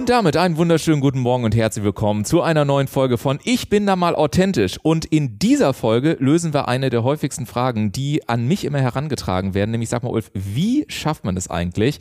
[0.00, 3.68] Und damit einen wunderschönen guten Morgen und herzlich willkommen zu einer neuen Folge von Ich
[3.68, 4.78] bin da mal authentisch.
[4.82, 9.52] Und in dieser Folge lösen wir eine der häufigsten Fragen, die an mich immer herangetragen
[9.52, 9.72] werden.
[9.72, 11.98] Nämlich, sag mal, Ulf, wie schafft man es eigentlich?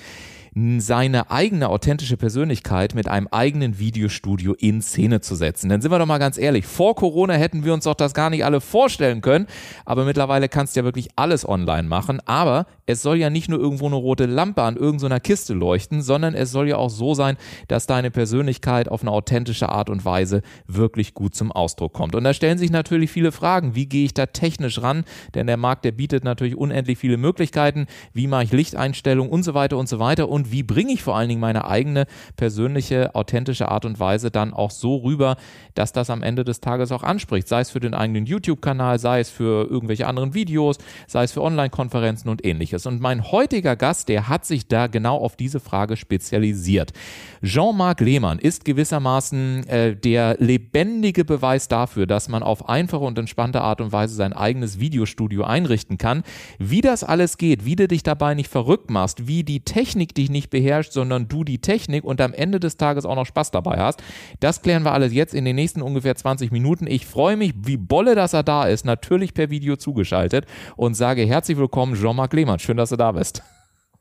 [0.56, 5.70] Seine eigene authentische Persönlichkeit mit einem eigenen Videostudio in Szene zu setzen.
[5.70, 8.30] Denn sind wir doch mal ganz ehrlich, vor Corona hätten wir uns doch das gar
[8.30, 9.48] nicht alle vorstellen können,
[9.86, 13.60] aber mittlerweile kannst du ja wirklich alles online machen, aber es soll ja nicht nur
[13.60, 17.38] irgendwo eine rote Lampe an irgendeiner Kiste leuchten, sondern es soll ja auch so sein,
[17.68, 22.16] dass deine Persönlichkeit auf eine authentische Art und Weise wirklich gut zum Ausdruck kommt.
[22.16, 23.76] Und da stellen sich natürlich viele Fragen.
[23.76, 25.04] Wie gehe ich da technisch ran?
[25.36, 27.86] Denn der Markt, der bietet natürlich unendlich viele Möglichkeiten.
[28.14, 30.30] Wie mache ich Lichteinstellungen und so weiter und so weiter.
[30.30, 34.54] Und wie bringe ich vor allen Dingen meine eigene persönliche, authentische Art und Weise dann
[34.54, 35.36] auch so rüber,
[35.76, 37.48] dass das am Ende des Tages auch anspricht.
[37.48, 41.42] Sei es für den eigenen YouTube-Kanal, sei es für irgendwelche anderen Videos, sei es für
[41.42, 42.86] Online-Konferenzen und ähnliches.
[42.86, 46.94] Und mein heutiger Gast, der hat sich da genau auf diese Frage spezialisiert.
[47.44, 53.62] Jean-Marc Lehmann ist gewissermaßen äh, der lebendige Beweis dafür, dass man auf einfache und entspannte
[53.62, 56.24] Art und Weise sein eigenes Videostudio einrichten kann.
[56.58, 60.34] Wie das alles geht, wie du dich dabei nicht verrückt machst, wie die Technik dich
[60.34, 63.78] nicht beherrscht, sondern du die Technik und am Ende des Tages auch noch Spaß dabei
[63.78, 64.02] hast,
[64.40, 66.88] das klären wir alles jetzt in den nächsten ungefähr 20 Minuten.
[66.88, 70.46] Ich freue mich, wie bolle, dass er da ist, natürlich per Video zugeschaltet
[70.78, 72.60] und sage herzlich willkommen, Jean-Marc Lehmann.
[72.60, 73.44] Schön, dass du da bist.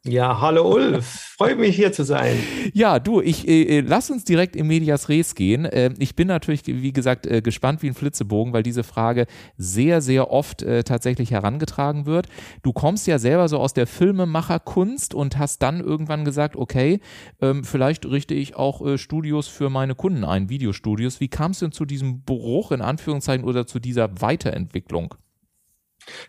[0.04, 1.04] Ja, hallo Ulf,
[1.36, 2.36] freut mich hier zu sein.
[2.74, 5.64] Ja, du, ich äh, äh, lass uns direkt in Medias Res gehen.
[5.64, 9.26] Äh, ich bin natürlich, wie gesagt, äh, gespannt wie ein Flitzebogen, weil diese Frage
[9.56, 12.28] sehr, sehr oft äh, tatsächlich herangetragen wird.
[12.62, 17.00] Du kommst ja selber so aus der Filmemacherkunst und hast dann irgendwann gesagt, okay,
[17.40, 21.20] ähm, vielleicht richte ich auch äh, Studios für meine Kunden ein, Videostudios.
[21.20, 25.14] Wie kam es denn zu diesem Bruch in Anführungszeichen oder zu dieser Weiterentwicklung?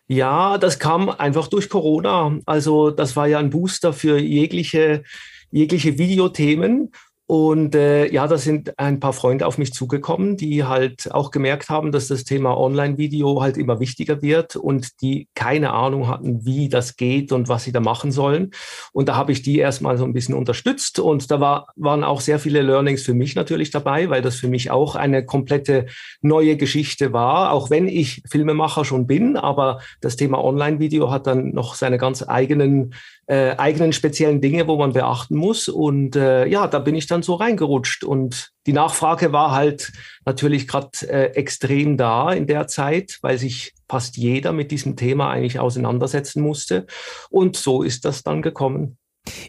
[0.08, 2.38] Ja, das kam einfach durch Corona.
[2.46, 5.04] Also das war ja ein Booster für jegliche,
[5.52, 6.92] jegliche Videothemen.
[7.32, 11.70] Und äh, ja, da sind ein paar Freunde auf mich zugekommen, die halt auch gemerkt
[11.70, 16.70] haben, dass das Thema Online-Video halt immer wichtiger wird und die keine Ahnung hatten, wie
[16.70, 18.50] das geht und was sie da machen sollen.
[18.94, 20.98] Und da habe ich die erstmal so ein bisschen unterstützt.
[20.98, 24.48] Und da war, waren auch sehr viele Learnings für mich natürlich dabei, weil das für
[24.48, 25.86] mich auch eine komplette
[26.22, 29.38] neue Geschichte war, auch wenn ich Filmemacher schon bin.
[29.38, 32.96] Aber das Thema Online-Video hat dann noch seine ganz eigenen
[33.30, 35.68] äh, eigenen speziellen Dinge, wo man beachten muss.
[35.68, 38.04] Und äh, ja, da bin ich dann so reingerutscht.
[38.04, 39.92] Und die Nachfrage war halt
[40.26, 45.30] natürlich gerade äh, extrem da in der Zeit, weil sich fast jeder mit diesem Thema
[45.30, 46.88] eigentlich auseinandersetzen musste.
[47.30, 48.98] Und so ist das dann gekommen.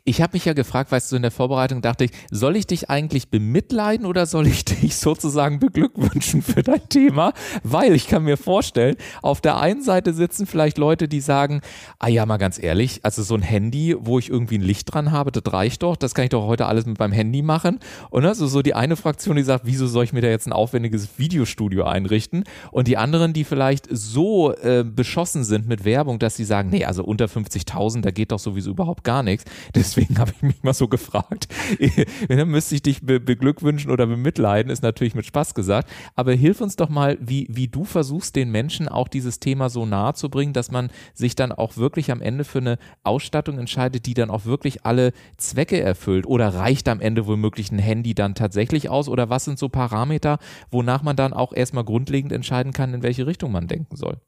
[0.04, 2.91] Ich habe mich ja gefragt, weißt du, in der Vorbereitung dachte ich, soll ich dich
[2.91, 7.32] eigentlich bemitleiden oder soll ich dich sozusagen beglückwünschen für dein Thema?
[7.62, 11.60] Weil ich kann mir vorstellen, auf der einen Seite sitzen vielleicht Leute, die sagen,
[11.98, 15.12] ah ja, mal ganz ehrlich, also so ein Handy, wo ich irgendwie ein Licht dran
[15.12, 17.78] habe, das reicht doch, das kann ich doch heute alles mit meinem Handy machen.
[18.10, 20.52] Und also so die eine Fraktion, die sagt, wieso soll ich mir da jetzt ein
[20.52, 22.44] aufwendiges Videostudio einrichten?
[22.70, 26.84] Und die anderen, die vielleicht so äh, beschossen sind mit Werbung, dass sie sagen, nee,
[26.84, 29.44] also unter 50.000, da geht doch sowieso überhaupt gar nichts
[29.75, 31.48] Deswegen habe ich mich mal so gefragt.
[32.28, 35.88] Dann müsste ich dich be beglückwünschen oder bemitleiden, ist natürlich mit Spaß gesagt.
[36.14, 39.86] Aber hilf uns doch mal, wie, wie du versuchst, den Menschen auch dieses Thema so
[39.86, 44.06] nahe zu bringen, dass man sich dann auch wirklich am Ende für eine Ausstattung entscheidet,
[44.06, 46.26] die dann auch wirklich alle Zwecke erfüllt.
[46.26, 49.09] Oder reicht am Ende womöglich ein Handy dann tatsächlich aus?
[49.09, 50.38] Oder was sind so Parameter,
[50.70, 54.21] wonach man dann auch erstmal grundlegend entscheiden kann, in welche Richtung man denken soll?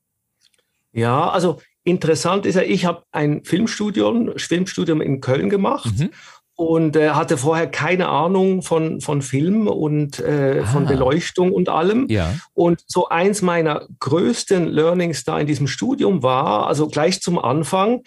[0.93, 6.11] Ja, also Interessant ist ja, ich habe ein Filmstudium, Filmstudium in Köln gemacht mhm.
[6.55, 10.67] und äh, hatte vorher keine Ahnung von, von Film und äh, ah.
[10.67, 12.07] von Beleuchtung und allem.
[12.09, 12.35] Ja.
[12.55, 18.03] Und so eins meiner größten Learnings da in diesem Studium war, also gleich zum Anfang,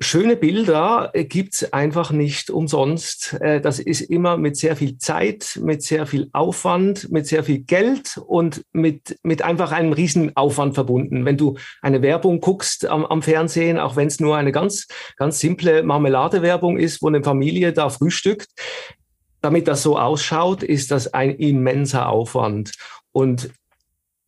[0.00, 3.34] schöne Bilder gibt es einfach nicht umsonst.
[3.40, 7.60] Äh, das ist immer mit sehr viel Zeit, mit sehr viel Aufwand, mit sehr viel
[7.60, 11.24] Geld und mit, mit einfach einem riesen Aufwand verbunden.
[11.24, 14.86] Wenn du eine Werbung guckst am, am Fernsehen, auch wenn es nur eine ganz,
[15.16, 18.48] ganz simple Marmeladewerbung ist, wo eine Familie da frühstückt,
[19.40, 22.72] damit das so ausschaut, ist das ein immenser Aufwand.
[23.12, 23.50] Und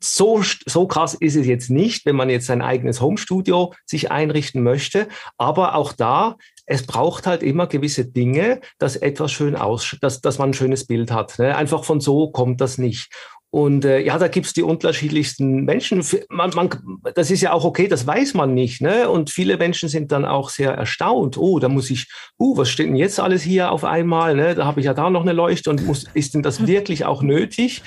[0.00, 4.62] so, so krass ist es jetzt nicht, wenn man jetzt sein eigenes Homestudio sich einrichten
[4.62, 5.08] möchte.
[5.38, 10.38] Aber auch da, es braucht halt immer gewisse Dinge, dass etwas schön aus, dass, dass
[10.38, 11.38] man ein schönes Bild hat.
[11.38, 11.56] Ne?
[11.56, 13.10] Einfach von so kommt das nicht.
[13.56, 16.04] Und äh, ja, da gibt's die unterschiedlichsten Menschen.
[16.28, 16.68] Man, man,
[17.14, 18.82] das ist ja auch okay, das weiß man nicht.
[18.82, 19.08] Ne?
[19.08, 21.38] Und viele Menschen sind dann auch sehr erstaunt.
[21.38, 22.06] Oh, da muss ich,
[22.38, 24.34] uh, was steht denn jetzt alles hier auf einmal?
[24.34, 24.54] Ne?
[24.54, 27.22] Da habe ich ja da noch eine Leuchte und muss, ist denn das wirklich auch
[27.22, 27.82] nötig?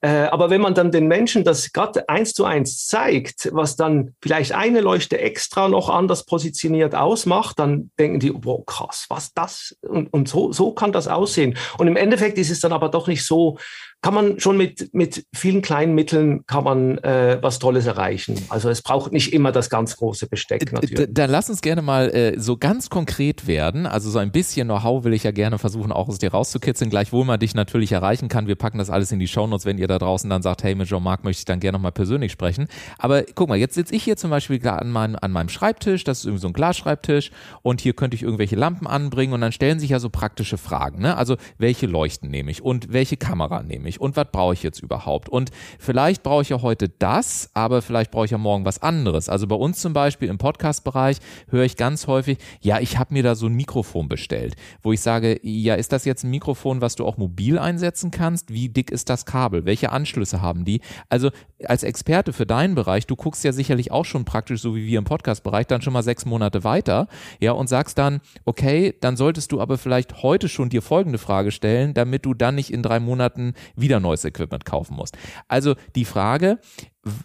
[0.00, 4.14] Äh, aber wenn man dann den Menschen das gerade eins zu eins zeigt, was dann
[4.22, 9.76] vielleicht eine Leuchte extra noch anders positioniert ausmacht, dann denken die, wow, krass, was das?
[9.82, 11.58] Und, und so, so kann das aussehen.
[11.76, 13.58] Und im Endeffekt ist es dann aber doch nicht so,
[14.02, 18.34] kann man schon mit, mit vielen kleinen Mitteln kann man äh, was Tolles erreichen.
[18.48, 21.08] Also es braucht nicht immer das ganz große Besteck natürlich.
[21.12, 23.86] Dann lass uns gerne mal äh, so ganz konkret werden.
[23.86, 27.26] Also so ein bisschen Know-how will ich ja gerne versuchen, auch aus dir rauszukitzeln, gleichwohl
[27.26, 28.46] man dich natürlich erreichen kann.
[28.46, 30.88] Wir packen das alles in die Shownotes, wenn ihr da draußen dann sagt, hey, mit
[30.88, 32.68] Jean-Marc möchte ich dann gerne nochmal persönlich sprechen.
[32.96, 36.20] Aber guck mal, jetzt sitze ich hier zum Beispiel an meinem, an meinem Schreibtisch, das
[36.20, 39.78] ist irgendwie so ein Glasschreibtisch und hier könnte ich irgendwelche Lampen anbringen und dann stellen
[39.78, 41.02] sich ja so praktische Fragen.
[41.02, 41.18] Ne?
[41.18, 43.89] Also welche Leuchten nehme ich und welche Kamera nehme ich?
[43.90, 45.28] Ich und was brauche ich jetzt überhaupt?
[45.28, 49.28] Und vielleicht brauche ich ja heute das, aber vielleicht brauche ich ja morgen was anderes.
[49.28, 53.22] Also bei uns zum Beispiel im Podcast-Bereich höre ich ganz häufig, ja, ich habe mir
[53.22, 56.96] da so ein Mikrofon bestellt, wo ich sage, ja, ist das jetzt ein Mikrofon, was
[56.96, 58.52] du auch mobil einsetzen kannst?
[58.52, 59.64] Wie dick ist das Kabel?
[59.64, 60.80] Welche Anschlüsse haben die?
[61.08, 61.30] Also
[61.66, 64.98] als Experte für deinen Bereich, du guckst ja sicherlich auch schon praktisch, so wie wir
[64.98, 67.08] im Podcast-Bereich, dann schon mal sechs Monate weiter,
[67.40, 71.50] ja, und sagst dann, okay, dann solltest du aber vielleicht heute schon dir folgende Frage
[71.50, 75.16] stellen, damit du dann nicht in drei Monaten wieder neues Equipment kaufen musst.
[75.48, 76.58] Also die Frage,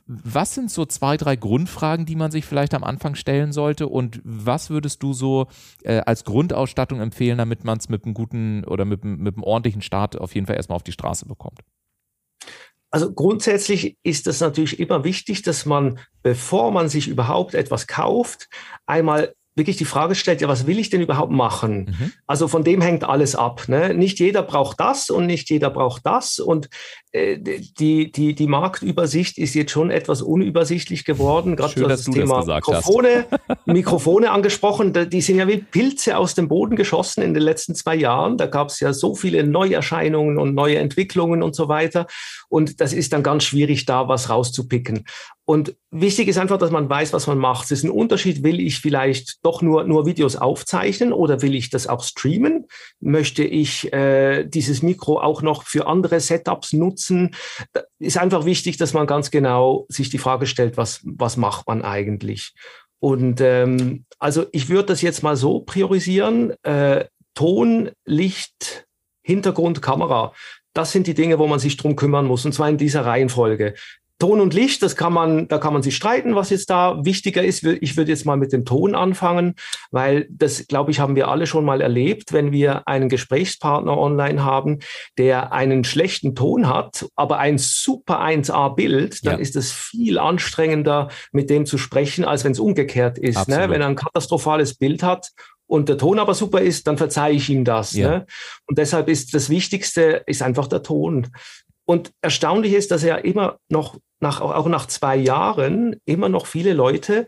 [0.07, 4.21] was sind so zwei, drei Grundfragen, die man sich vielleicht am Anfang stellen sollte und
[4.23, 5.47] was würdest du so
[5.83, 9.81] äh, als Grundausstattung empfehlen, damit man es mit einem guten oder mit, mit einem ordentlichen
[9.81, 11.59] Start auf jeden Fall erstmal auf die Straße bekommt?
[12.95, 18.47] Also grundsätzlich ist es natürlich immer wichtig, dass man, bevor man sich überhaupt etwas kauft,
[18.85, 21.95] einmal wirklich die Frage stellt, ja, was will ich denn überhaupt machen?
[21.97, 22.11] Mhm.
[22.27, 23.63] Also von dem hängt alles ab.
[23.67, 23.93] Ne?
[23.93, 26.39] Nicht jeder braucht das und nicht jeder braucht das.
[26.39, 26.69] Und
[27.11, 31.55] äh, die, die, die Marktübersicht ist jetzt schon etwas unübersichtlich geworden.
[31.55, 33.25] Gerade das Thema das Mikrofone,
[33.65, 37.95] Mikrofone angesprochen, die sind ja wie Pilze aus dem Boden geschossen in den letzten zwei
[37.95, 38.37] Jahren.
[38.37, 42.07] Da gab es ja so viele Neuerscheinungen und neue Entwicklungen und so weiter.
[42.49, 45.05] Und das ist dann ganz schwierig, da was rauszupicken.
[45.45, 47.65] Und wichtig ist einfach, dass man weiß, was man macht.
[47.65, 51.69] Es ist ein Unterschied, will ich vielleicht doch nur, nur Videos aufzeichnen oder will ich
[51.69, 52.65] das auch streamen?
[52.99, 57.35] Möchte ich äh, dieses Mikro auch noch für andere Setups nutzen?
[57.73, 61.67] Da ist einfach wichtig, dass man ganz genau sich die Frage stellt, was, was macht
[61.67, 62.53] man eigentlich?
[62.99, 66.53] Und ähm, also ich würde das jetzt mal so priorisieren.
[66.63, 67.05] Äh,
[67.35, 68.87] Ton, Licht,
[69.21, 70.33] Hintergrund, Kamera.
[70.73, 73.75] Das sind die Dinge, wo man sich drum kümmern muss, und zwar in dieser Reihenfolge.
[74.17, 77.43] Ton und Licht, das kann man, da kann man sich streiten, was jetzt da wichtiger
[77.43, 77.63] ist.
[77.65, 79.55] Ich würde jetzt mal mit dem Ton anfangen,
[79.91, 84.45] weil das, glaube ich, haben wir alle schon mal erlebt, wenn wir einen Gesprächspartner online
[84.45, 84.79] haben,
[85.17, 89.39] der einen schlechten Ton hat, aber ein super 1A-Bild, dann ja.
[89.39, 93.49] ist es viel anstrengender, mit dem zu sprechen, als wenn es umgekehrt ist.
[93.49, 93.69] Ne?
[93.69, 95.31] Wenn er ein katastrophales Bild hat
[95.67, 97.93] und der Ton aber super ist, dann verzeihe ich ihm das.
[97.93, 98.09] Ja.
[98.09, 98.25] Ne?
[98.65, 101.27] Und deshalb ist das Wichtigste ist einfach der Ton.
[101.85, 106.73] Und erstaunlich ist, dass er immer noch nach, auch nach zwei Jahren immer noch viele
[106.73, 107.27] Leute,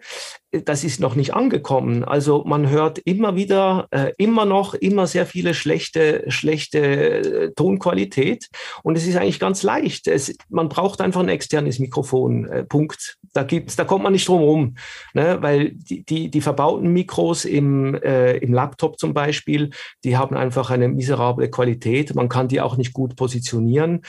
[0.51, 2.05] das ist noch nicht angekommen.
[2.05, 8.47] Also man hört immer wieder, äh, immer noch, immer sehr viele schlechte, schlechte äh, Tonqualität.
[8.81, 10.07] Und es ist eigentlich ganz leicht.
[10.07, 12.45] Es, man braucht einfach ein externes Mikrofon.
[12.45, 13.17] Äh, Punkt.
[13.33, 14.75] Da gibt's, da kommt man nicht drum rum,
[15.13, 15.37] ne?
[15.41, 19.71] weil die, die, die verbauten Mikros im, äh, im Laptop zum Beispiel,
[20.05, 22.15] die haben einfach eine miserable Qualität.
[22.15, 24.01] Man kann die auch nicht gut positionieren.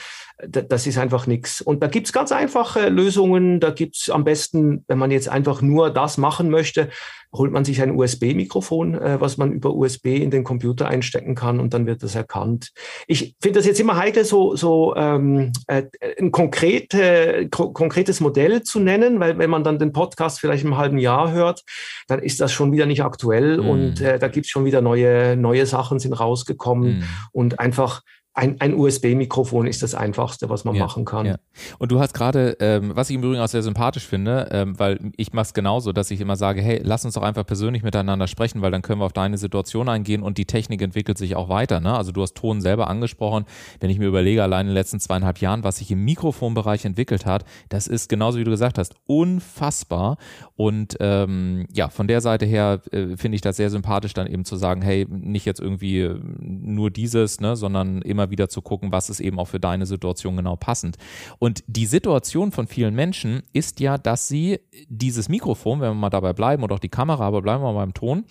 [0.47, 1.61] Das ist einfach nichts.
[1.61, 3.59] Und da gibt's ganz einfache Lösungen.
[3.59, 6.89] Da gibt's am besten, wenn man jetzt einfach nur das machen möchte,
[7.33, 11.59] holt man sich ein USB-Mikrofon, äh, was man über USB in den Computer einstecken kann
[11.59, 12.71] und dann wird das erkannt.
[13.07, 15.83] Ich finde das jetzt immer heikel, so, so ähm, äh,
[16.19, 20.77] ein konkrete, ko konkretes Modell zu nennen, weil wenn man dann den Podcast vielleicht im
[20.77, 21.63] halben Jahr hört,
[22.07, 23.69] dann ist das schon wieder nicht aktuell mm.
[23.69, 27.03] und äh, da gibt's schon wieder neue, neue Sachen sind rausgekommen mm.
[27.31, 28.01] und einfach
[28.33, 31.25] ein, ein USB-Mikrofon ist das Einfachste, was man ja, machen kann.
[31.25, 31.35] Ja.
[31.77, 35.11] Und du hast gerade, ähm, was ich im Übrigen auch sehr sympathisch finde, ähm, weil
[35.17, 38.27] ich mache es genauso, dass ich immer sage, hey, lass uns doch einfach persönlich miteinander
[38.27, 41.49] sprechen, weil dann können wir auf deine Situation eingehen und die Technik entwickelt sich auch
[41.49, 41.79] weiter.
[41.79, 41.93] Ne?
[41.93, 43.45] Also du hast Ton selber angesprochen.
[43.79, 47.25] Wenn ich mir überlege, allein in den letzten zweieinhalb Jahren, was sich im Mikrofonbereich entwickelt
[47.25, 50.17] hat, das ist genauso wie du gesagt hast, unfassbar.
[50.55, 54.45] Und ähm, ja, von der Seite her äh, finde ich das sehr sympathisch, dann eben
[54.45, 56.09] zu sagen, hey, nicht jetzt irgendwie
[56.39, 59.85] nur dieses, ne, sondern immer immer wieder zu gucken, was ist eben auch für deine
[59.85, 60.97] Situation genau passend.
[61.39, 64.59] Und die Situation von vielen Menschen ist ja, dass sie
[64.89, 67.79] dieses Mikrofon, wenn wir mal dabei bleiben und auch die Kamera, aber bleiben wir mal
[67.79, 68.25] beim Ton,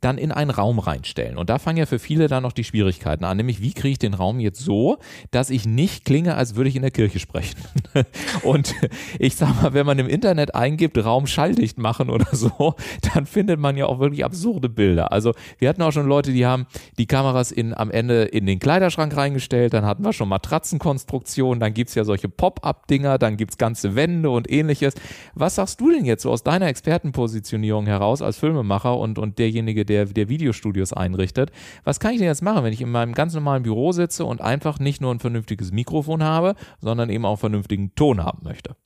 [0.00, 1.38] dann in einen Raum reinstellen.
[1.38, 3.98] Und da fangen ja für viele dann noch die Schwierigkeiten an, nämlich wie kriege ich
[3.98, 4.98] den Raum jetzt so,
[5.30, 7.58] dass ich nicht klinge, als würde ich in der Kirche sprechen.
[8.42, 8.74] und
[9.18, 12.74] ich sag mal, wenn man im Internet eingibt, Raum schalldicht machen oder so,
[13.14, 15.12] dann findet man ja auch wirklich absurde Bilder.
[15.12, 16.66] Also wir hatten auch schon Leute, die haben
[16.98, 21.74] die Kameras in, am Ende in den Kleiderschrank reingestellt, dann hatten wir schon Matratzenkonstruktionen, dann
[21.74, 24.94] gibt es ja solche Pop-up-Dinger, dann gibt es ganze Wände und ähnliches.
[25.34, 29.84] Was sagst du denn jetzt so aus deiner Expertenpositionierung heraus als Filmemacher und, und derjenige,
[29.84, 31.52] der, der Videostudios einrichtet?
[31.84, 34.40] Was kann ich denn jetzt machen, wenn ich in meinem ganz normalen Büro sitze und
[34.40, 38.76] einfach nicht nur ein vernünftiges Mikrofon habe, sondern eben auch vernünftigen Ton haben möchte?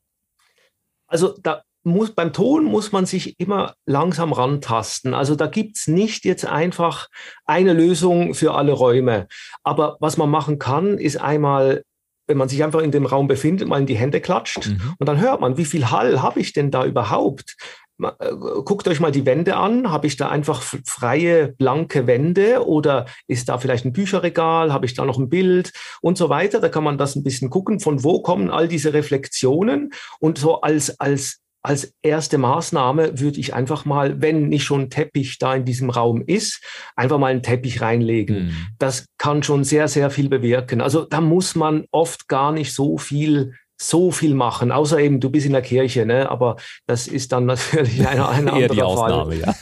[1.06, 5.14] Also da muss, beim Ton muss man sich immer langsam rantasten.
[5.14, 7.08] Also da gibt es nicht jetzt einfach
[7.44, 9.26] eine Lösung für alle Räume.
[9.62, 11.82] Aber was man machen kann, ist einmal
[12.28, 14.94] wenn man sich einfach in dem Raum befindet, mal in die Hände klatscht mhm.
[14.98, 17.56] und dann hört man, wie viel Hall habe ich denn da überhaupt?
[18.02, 18.32] Äh,
[18.64, 19.90] guckt euch mal die Wände an.
[19.90, 24.72] Habe ich da einfach freie, blanke Wände oder ist da vielleicht ein Bücherregal?
[24.72, 26.60] Habe ich da noch ein Bild und so weiter?
[26.60, 27.80] Da kann man das ein bisschen gucken.
[27.80, 29.92] Von wo kommen all diese Reflexionen?
[30.18, 34.90] Und so als, als als erste Maßnahme würde ich einfach mal, wenn nicht schon ein
[34.90, 36.60] Teppich da in diesem Raum ist,
[36.96, 38.46] einfach mal einen Teppich reinlegen.
[38.46, 38.56] Mhm.
[38.78, 40.80] Das kann schon sehr, sehr viel bewirken.
[40.80, 45.28] Also da muss man oft gar nicht so viel so viel machen, außer eben du
[45.28, 46.30] bist in der Kirche, ne?
[46.30, 49.54] aber das ist dann natürlich eine, ein anderer Eher die Ausnahme, Fall.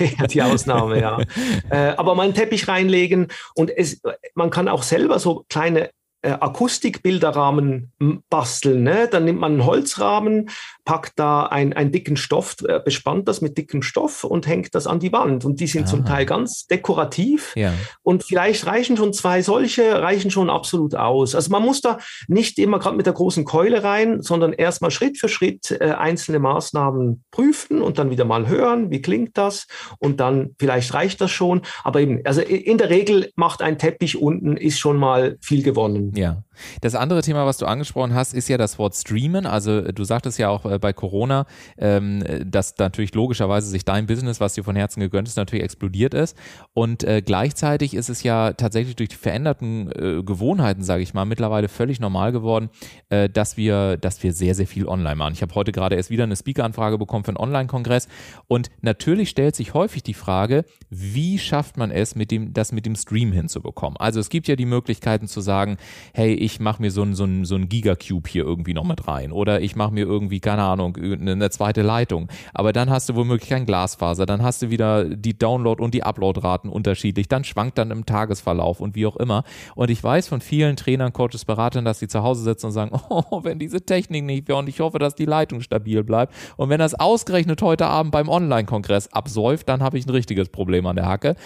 [0.00, 0.06] ja.
[0.18, 1.18] Eher die Ausnahme, ja.
[1.70, 4.00] Äh, aber mal einen Teppich reinlegen und es,
[4.34, 5.90] man kann auch selber so kleine
[6.22, 7.92] äh, Akustikbilderrahmen
[8.28, 8.82] basteln.
[8.82, 9.08] Ne?
[9.10, 10.50] Dann nimmt man einen Holzrahmen,
[10.84, 14.86] packt da ein, einen dicken Stoff, äh, bespannt das mit dickem Stoff und hängt das
[14.86, 15.44] an die Wand.
[15.44, 15.90] Und die sind Aha.
[15.90, 17.54] zum Teil ganz dekorativ.
[17.54, 17.72] Ja.
[18.02, 21.34] Und vielleicht reichen schon zwei solche, reichen schon absolut aus.
[21.34, 25.18] Also man muss da nicht immer gerade mit der großen Keule rein, sondern erstmal Schritt
[25.18, 29.68] für Schritt äh, einzelne Maßnahmen prüfen und dann wieder mal hören, wie klingt das?
[29.98, 31.62] Und dann vielleicht reicht das schon.
[31.84, 36.07] Aber eben, also in der Regel macht ein Teppich unten, ist schon mal viel gewonnen.
[36.14, 36.42] Ja.
[36.80, 39.46] Das andere Thema, was du angesprochen hast, ist ja das Wort Streamen.
[39.46, 41.46] Also du sagtest ja auch äh, bei Corona,
[41.78, 46.14] ähm, dass natürlich logischerweise sich dein Business, was dir von Herzen gegönnt ist, natürlich explodiert
[46.14, 46.36] ist.
[46.74, 51.24] Und äh, gleichzeitig ist es ja tatsächlich durch die veränderten äh, Gewohnheiten, sage ich mal,
[51.24, 52.70] mittlerweile völlig normal geworden,
[53.10, 55.34] äh, dass wir, dass wir sehr, sehr viel online machen.
[55.34, 58.08] Ich habe heute gerade erst wieder eine Speaker-Anfrage bekommen für einen Online-Kongress.
[58.46, 62.86] Und natürlich stellt sich häufig die Frage, wie schafft man es, mit dem, das mit
[62.86, 63.96] dem Stream hinzubekommen?
[63.98, 65.76] Also es gibt ja die Möglichkeiten zu sagen,
[66.14, 69.06] hey, ich mache mir so ein, so ein, so ein Gigacube hier irgendwie noch mit
[69.06, 72.28] rein oder ich mache mir irgendwie, keine Ahnung, eine zweite Leitung.
[72.54, 76.02] Aber dann hast du womöglich kein Glasfaser, dann hast du wieder die Download- und die
[76.02, 79.44] Upload-Raten unterschiedlich, dann schwankt dann im Tagesverlauf und wie auch immer.
[79.74, 82.90] Und ich weiß von vielen Trainern, Coaches, Beratern, dass sie zu Hause sitzen und sagen,
[83.08, 86.34] oh, wenn diese Technik nicht wäre und ich hoffe, dass die Leitung stabil bleibt.
[86.56, 90.86] Und wenn das ausgerechnet heute Abend beim Online-Kongress absäuft, dann habe ich ein richtiges Problem
[90.86, 91.36] an der Hacke.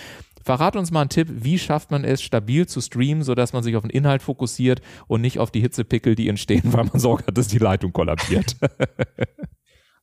[0.44, 3.76] Verrat uns mal einen Tipp, wie schafft man es, stabil zu streamen, sodass man sich
[3.76, 7.38] auf den Inhalt fokussiert und nicht auf die Hitzepickel, die entstehen, weil man Sorge hat,
[7.38, 8.56] dass die Leitung kollabiert.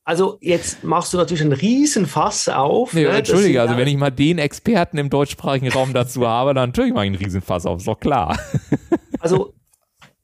[0.05, 2.93] Also jetzt machst du natürlich einen riesen Fass auf.
[2.93, 3.10] Nee, ne?
[3.10, 7.05] Entschuldige, also wenn ich mal den Experten im deutschsprachigen Raum dazu habe, dann natürlich mache
[7.05, 8.36] ich einen riesen Fass auf, ist doch klar.
[9.19, 9.53] Also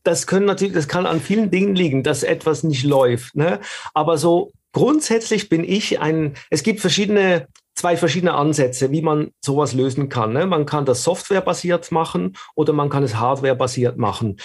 [0.04, 3.36] das können natürlich, das kann an vielen Dingen liegen, dass etwas nicht läuft.
[3.36, 3.60] Ne?
[3.94, 9.74] Aber so grundsätzlich bin ich ein, es gibt verschiedene zwei verschiedene Ansätze, wie man sowas
[9.74, 10.34] lösen kann.
[10.34, 10.46] Ne?
[10.46, 14.38] Man kann das softwarebasiert machen oder man kann es hardwarebasiert machen.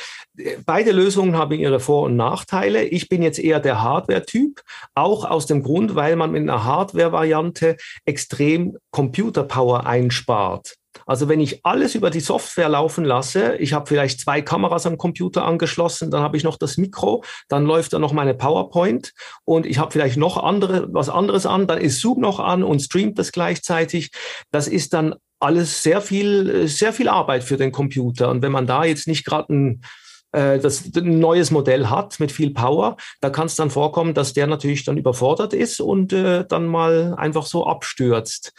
[0.67, 2.85] Beide Lösungen haben ihre Vor- und Nachteile.
[2.85, 4.63] Ich bin jetzt eher der Hardware-Typ,
[4.95, 10.80] auch aus dem Grund, weil man mit einer Hardware-Variante extrem Computerpower einspart.
[11.07, 14.99] Also wenn ich alles über die Software laufen lasse, ich habe vielleicht zwei Kameras am
[14.99, 19.13] Computer angeschlossen, dann habe ich noch das Mikro, dann läuft da noch meine PowerPoint
[19.45, 22.81] und ich habe vielleicht noch andere, was anderes an, dann ist Zoom noch an und
[22.81, 24.11] streamt das gleichzeitig.
[24.51, 28.29] Das ist dann alles sehr viel, sehr viel Arbeit für den Computer.
[28.29, 29.83] Und wenn man da jetzt nicht gerade ein
[30.33, 34.47] das ein neues Modell hat mit viel Power, da kann es dann vorkommen, dass der
[34.47, 38.53] natürlich dann überfordert ist und äh, dann mal einfach so abstürzt.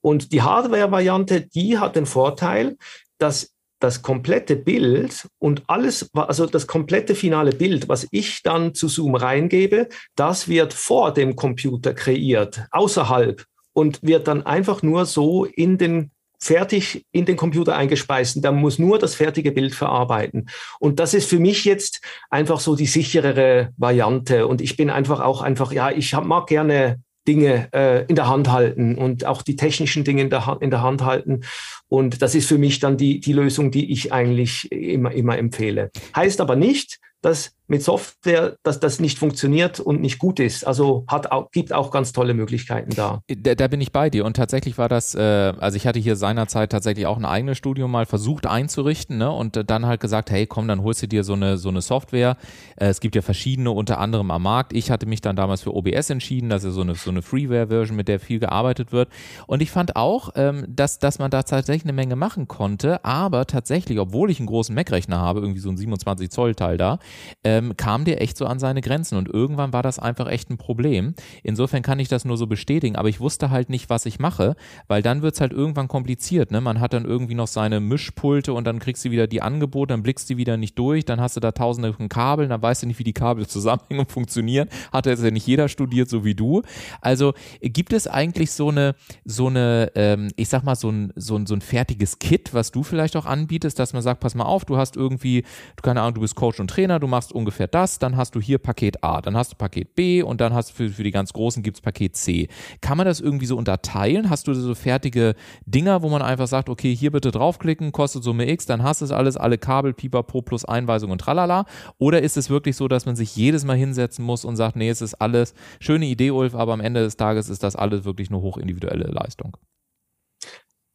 [0.00, 2.76] Und die Hardware-Variante, die hat den Vorteil,
[3.18, 8.88] dass das komplette Bild und alles, also das komplette finale Bild, was ich dann zu
[8.88, 15.44] Zoom reingebe, das wird vor dem Computer kreiert, außerhalb und wird dann einfach nur so
[15.44, 18.42] in den fertig in den Computer eingespeist.
[18.42, 20.48] Der muss nur das fertige Bild verarbeiten.
[20.78, 22.00] Und das ist für mich jetzt
[22.30, 24.46] einfach so die sicherere Variante.
[24.46, 28.28] Und ich bin einfach auch einfach, ja, ich hab, mag gerne Dinge äh, in der
[28.28, 31.42] Hand halten und auch die technischen Dinge in der, in der Hand halten.
[31.88, 35.90] Und das ist für mich dann die, die Lösung, die ich eigentlich immer, immer empfehle.
[36.14, 40.64] Heißt aber nicht, dass mit Software, dass das nicht funktioniert und nicht gut ist.
[40.64, 43.22] Also hat auch, gibt auch ganz tolle Möglichkeiten da.
[43.28, 43.54] da.
[43.56, 44.24] Da bin ich bei dir.
[44.24, 45.20] Und tatsächlich war das, äh,
[45.58, 49.30] also ich hatte hier seinerzeit tatsächlich auch ein eigenes Studio mal versucht einzurichten, ne?
[49.32, 52.36] Und dann halt gesagt, hey, komm, dann holst du dir so eine so eine Software.
[52.76, 54.72] Äh, es gibt ja verschiedene, unter anderem am Markt.
[54.72, 57.96] Ich hatte mich dann damals für OBS entschieden, das ist so eine so eine Freeware-Version,
[57.96, 59.08] mit der viel gearbeitet wird.
[59.48, 63.46] Und ich fand auch, ähm, dass dass man da tatsächlich eine Menge machen konnte, aber
[63.46, 67.00] tatsächlich, obwohl ich einen großen Mac-Rechner habe, irgendwie so ein 27 Zoll Teil da.
[67.42, 70.50] Äh, ähm, kam der echt so an seine Grenzen und irgendwann war das einfach echt
[70.50, 71.14] ein Problem.
[71.42, 74.56] Insofern kann ich das nur so bestätigen, aber ich wusste halt nicht, was ich mache,
[74.88, 76.50] weil dann wird es halt irgendwann kompliziert.
[76.50, 76.60] Ne?
[76.60, 80.02] Man hat dann irgendwie noch seine Mischpulte und dann kriegst du wieder die Angebote, dann
[80.02, 82.86] blickst du wieder nicht durch, dann hast du da tausende von Kabeln, dann weißt du
[82.86, 84.68] nicht, wie die Kabel zusammenhängen und funktionieren.
[84.92, 86.62] Hat jetzt ja nicht jeder studiert, so wie du.
[87.00, 88.94] Also gibt es eigentlich so eine,
[89.24, 92.70] so eine, ähm, ich sag mal, so ein, so, ein, so ein fertiges Kit, was
[92.70, 95.44] du vielleicht auch anbietest, dass man sagt, pass mal auf, du hast irgendwie,
[95.82, 98.58] keine Ahnung, du bist Coach und Trainer, du machst ungefähr das, dann hast du hier
[98.58, 101.32] Paket A, dann hast du Paket B und dann hast du für, für die ganz
[101.32, 102.48] Großen gibt es Paket C.
[102.80, 104.30] Kann man das irgendwie so unterteilen?
[104.30, 105.34] Hast du so fertige
[105.64, 109.04] Dinger, wo man einfach sagt, okay, hier bitte draufklicken, kostet Summe X, dann hast du
[109.04, 111.66] es alles, alle Kabel, Pipapo plus Einweisung und tralala?
[111.98, 114.88] Oder ist es wirklich so, dass man sich jedes Mal hinsetzen muss und sagt, nee,
[114.88, 118.30] es ist alles schöne Idee, Ulf, aber am Ende des Tages ist das alles wirklich
[118.30, 119.56] eine hochindividuelle Leistung?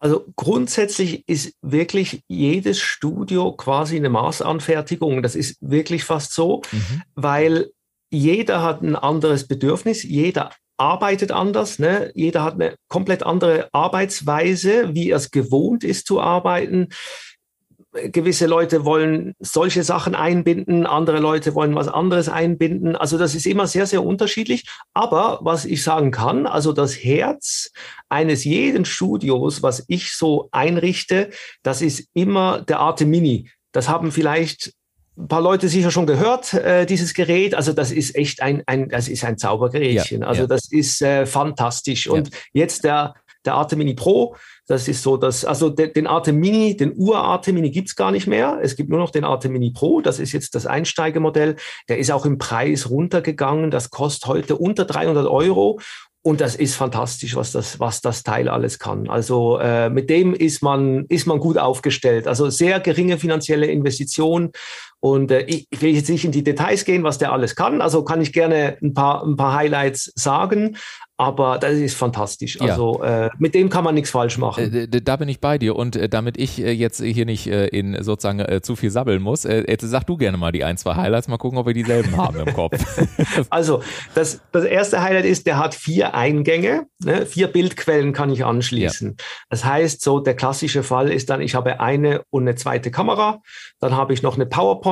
[0.02, 5.22] Also grundsätzlich ist wirklich jedes Studio quasi eine Maßanfertigung.
[5.22, 7.04] Das ist wirklich fast so, mhm.
[7.14, 7.70] weil
[8.10, 12.12] jeder hat ein anderes Bedürfnis, jeder arbeitet anders, ne?
[12.16, 16.90] jeder hat eine komplett andere Arbeitsweise, wie er es gewohnt ist zu arbeiten
[17.92, 22.96] gewisse Leute wollen solche Sachen einbinden, andere Leute wollen was anderes einbinden.
[22.96, 24.66] Also das ist immer sehr, sehr unterschiedlich.
[24.94, 27.72] Aber was ich sagen kann, also das Herz
[28.10, 31.30] eines jeden Studios, was ich so einrichte,
[31.64, 33.50] das ist immer der Arte Mini.
[33.74, 34.74] Das haben vielleicht
[35.18, 37.54] ein paar Leute sicher schon gehört, äh, dieses Gerät.
[37.54, 40.22] Also das ist echt ein, ein das ist ein Zaubergerätchen.
[40.22, 40.48] Ja, also ja.
[40.48, 42.08] das ist äh, fantastisch.
[42.08, 42.38] Und ja.
[42.54, 44.36] jetzt der, der Arte Mini Pro,
[44.68, 48.28] das ist so, dass, also den, den Arte Mini, den Ur-Arte Mini gibt's gar nicht
[48.28, 48.60] mehr.
[48.62, 50.02] Es gibt nur noch den Arte Mini Pro.
[50.02, 51.56] Das ist jetzt das Einsteigemodell.
[51.90, 53.72] Der ist auch im Preis runtergegangen.
[53.72, 55.80] Das kostet heute unter 300 Euro.
[56.24, 59.10] Und das ist fantastisch, was das, was das Teil alles kann.
[59.10, 62.28] Also äh, mit dem ist man, ist man gut aufgestellt.
[62.28, 64.52] Also sehr geringe finanzielle Investition.
[65.02, 67.82] Und äh, ich, ich will jetzt nicht in die Details gehen, was der alles kann.
[67.82, 70.78] Also kann ich gerne ein paar, ein paar Highlights sagen
[71.22, 72.56] aber das ist fantastisch.
[72.56, 72.72] Ja.
[72.72, 74.74] Also äh, mit dem kann man nichts falsch machen.
[74.74, 78.02] Äh, da bin ich bei dir und äh, damit ich äh, jetzt hier nicht in
[78.02, 81.38] sozusagen zu viel sabbeln muss, jetzt sag du gerne mal die ein, zwei Highlights, mal
[81.38, 82.74] gucken, ob wir dieselben haben im Kopf.
[83.52, 83.84] also
[84.16, 87.26] das, das erste Highlight ist, der hat vier Eingänge, ne?
[87.28, 89.10] vier Bildquellen kann ich anschließen.
[89.10, 89.26] Ja.
[89.50, 93.42] Das heißt, so der klassische Fall ist dann, ich habe eine und eine zweite Kamera,
[93.80, 94.91] dann habe ich noch eine PowerPoint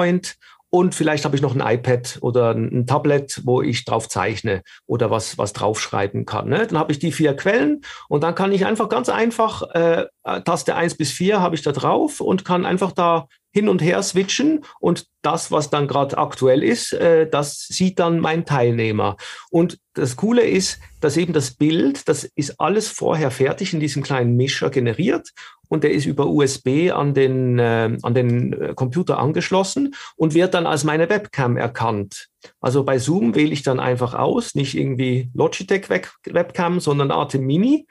[0.71, 5.09] und vielleicht habe ich noch ein iPad oder ein Tablet, wo ich drauf zeichne oder
[5.09, 6.49] was, was draufschreiben kann.
[6.49, 6.67] Ne?
[6.67, 10.05] Dann habe ich die vier Quellen und dann kann ich einfach ganz einfach, äh,
[10.45, 14.01] Taste 1 bis 4 habe ich da drauf und kann einfach da hin und her
[14.03, 19.17] switchen und das, was dann gerade aktuell ist, äh, das sieht dann mein Teilnehmer.
[19.49, 24.03] Und das Coole ist, dass eben das Bild, das ist alles vorher fertig in diesem
[24.03, 25.29] kleinen Mischer generiert
[25.67, 30.53] und der ist über USB an den, äh, an den äh, Computer angeschlossen und wird
[30.53, 32.29] dann als meine Webcam erkannt.
[32.61, 37.87] Also bei Zoom wähle ich dann einfach aus, nicht irgendwie Logitech Webcam, sondern Arte Mini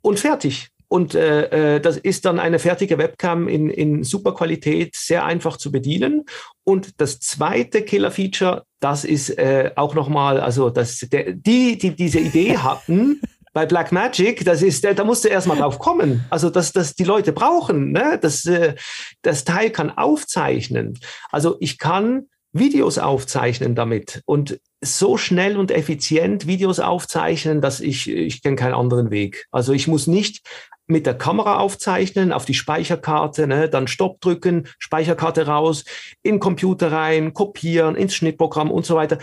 [0.00, 0.71] und fertig.
[0.92, 5.56] Und äh, äh, das ist dann eine fertige Webcam in, in super Qualität, sehr einfach
[5.56, 6.26] zu bedienen.
[6.64, 12.20] Und das zweite Killer-Feature, das ist äh, auch nochmal, also das, der, die, die diese
[12.20, 13.22] Idee hatten,
[13.54, 16.26] bei Black Magic, das ist, da musst du erstmal drauf kommen.
[16.28, 18.18] Also, dass das die Leute brauchen, ne?
[18.20, 18.74] das, äh,
[19.22, 20.98] das Teil kann aufzeichnen.
[21.30, 28.10] Also, ich kann Videos aufzeichnen damit und so schnell und effizient Videos aufzeichnen, dass ich,
[28.10, 29.46] ich kenne keinen anderen Weg.
[29.50, 30.42] Also ich muss nicht
[30.86, 35.84] mit der Kamera aufzeichnen, auf die Speicherkarte, ne, dann Stopp drücken, Speicherkarte raus,
[36.22, 39.18] in Computer rein, kopieren, ins Schnittprogramm und so weiter.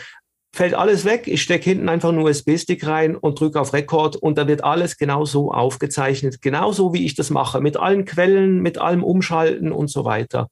[0.55, 4.35] Fällt alles weg, ich stecke hinten einfach einen USB-Stick rein und drücke auf Rekord und
[4.37, 9.03] da wird alles genauso aufgezeichnet, genauso wie ich das mache, mit allen Quellen, mit allem
[9.03, 10.47] Umschalten und so weiter.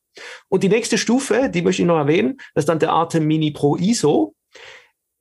[0.49, 3.49] Und die nächste Stufe, die möchte ich noch erwähnen, das ist dann der Atem Mini
[3.49, 4.35] Pro ISO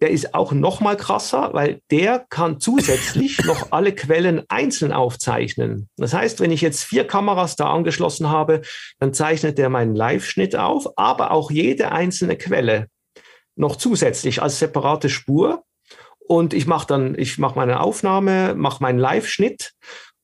[0.01, 5.89] der ist auch noch mal krasser, weil der kann zusätzlich noch alle Quellen einzeln aufzeichnen.
[5.97, 8.63] Das heißt, wenn ich jetzt vier Kameras da angeschlossen habe,
[8.99, 12.89] dann zeichnet der meinen Live-Schnitt auf, aber auch jede einzelne Quelle
[13.57, 15.63] noch zusätzlich als separate Spur.
[16.29, 19.73] und ich mache dann, ich mache meine Aufnahme, mache meinen Live-Schnitt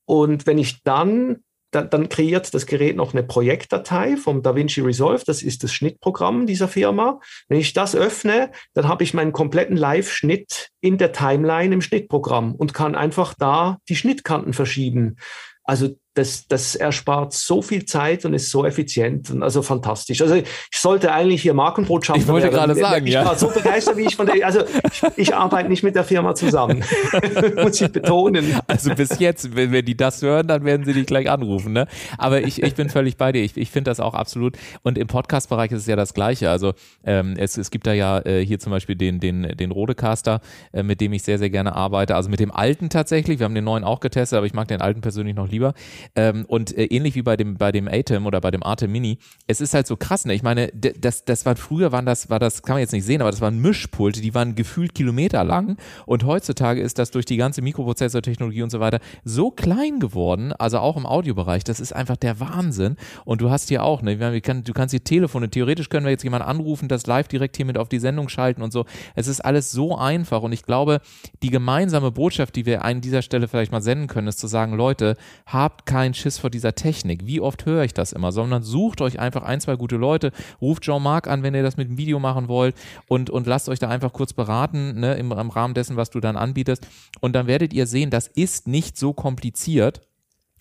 [0.05, 5.25] und wenn ich dann dann, dann, kreiert das Gerät noch eine Projektdatei vom DaVinci Resolve,
[5.27, 7.21] das ist das Schnittprogramm dieser Firma.
[7.49, 12.55] Wenn ich das öffne, dann habe ich meinen kompletten Live-Schnitt in der Timeline im Schnittprogramm
[12.55, 15.17] und kann einfach da die Schnittkanten verschieben.
[15.65, 20.21] Also das, das erspart so viel Zeit und ist so effizient und also fantastisch.
[20.21, 20.45] Also ich
[20.75, 23.25] sollte eigentlich hier Markenbotschafter Ich wollte gerade sagen, ich ja.
[23.25, 26.35] war so begeistert, wie ich von der, also ich, ich arbeite nicht mit der Firma
[26.35, 26.85] zusammen,
[27.57, 28.61] muss ich betonen.
[28.67, 31.87] Also bis jetzt, wenn, wenn die das hören, dann werden sie dich gleich anrufen, ne?
[32.19, 33.43] Aber ich, ich bin völlig bei dir.
[33.43, 34.59] Ich, ich finde das auch absolut.
[34.83, 36.51] Und im Podcast-Bereich ist es ja das Gleiche.
[36.51, 40.41] Also ähm, es, es gibt da ja äh, hier zum Beispiel den, den, den Rodecaster,
[40.73, 42.17] äh, mit dem ich sehr, sehr gerne arbeite.
[42.17, 43.39] Also mit dem alten tatsächlich.
[43.39, 45.73] Wir haben den neuen auch getestet, aber ich mag den alten persönlich noch lieber.
[46.15, 49.19] Ähm, und äh, ähnlich wie bei dem, bei dem Atem oder bei dem Atem Mini,
[49.47, 50.35] es ist halt so krass, ne?
[50.35, 53.21] Ich meine, das, das war früher waren das, war das, kann man jetzt nicht sehen,
[53.21, 55.77] aber das waren Mischpulte, die waren gefühlt Kilometer lang.
[56.07, 60.79] Und heutzutage ist das durch die ganze Mikroprozessortechnologie und so weiter so klein geworden, also
[60.79, 62.97] auch im Audiobereich, das ist einfach der Wahnsinn.
[63.25, 66.49] Und du hast hier auch, ne, du kannst hier Telefone, theoretisch können wir jetzt jemanden
[66.49, 68.85] anrufen, das live direkt hier mit auf die Sendung schalten und so.
[69.15, 71.01] Es ist alles so einfach und ich glaube,
[71.43, 74.75] die gemeinsame Botschaft, die wir an dieser Stelle vielleicht mal senden können, ist zu sagen,
[74.75, 77.27] Leute, habt keinen Schiss vor dieser Technik.
[77.27, 78.33] Wie oft höre ich das immer?
[78.33, 81.87] Sondern sucht euch einfach ein, zwei gute Leute, ruft Jean-Marc an, wenn ihr das mit
[81.87, 82.75] dem Video machen wollt
[83.09, 86.21] und, und lasst euch da einfach kurz beraten, ne, im, im Rahmen dessen, was du
[86.21, 86.87] dann anbietest.
[87.21, 90.01] Und dann werdet ihr sehen, das ist nicht so kompliziert